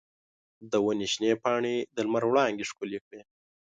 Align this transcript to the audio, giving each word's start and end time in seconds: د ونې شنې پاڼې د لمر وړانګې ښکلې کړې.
د 0.71 0.73
ونې 0.85 1.07
شنې 1.13 1.31
پاڼې 1.43 1.75
د 1.95 1.97
لمر 2.07 2.23
وړانګې 2.27 2.65
ښکلې 2.69 2.99
کړې. 3.05 3.21